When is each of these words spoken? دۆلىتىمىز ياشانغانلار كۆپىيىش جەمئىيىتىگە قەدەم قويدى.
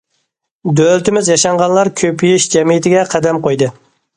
دۆلىتىمىز 0.79 1.29
ياشانغانلار 1.33 1.91
كۆپىيىش 2.01 2.49
جەمئىيىتىگە 2.55 3.05
قەدەم 3.13 3.45
قويدى. 3.47 3.71